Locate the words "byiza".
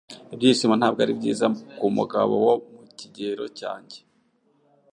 1.19-1.45